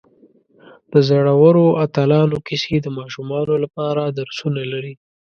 د 0.91 0.93
زړورو 1.07 1.65
اتلانو 1.85 2.37
کیسې 2.47 2.75
د 2.81 2.87
ماشومانو 2.97 3.53
لپاره 3.63 4.01
درسونه 4.19 4.61
لري. 4.71 4.93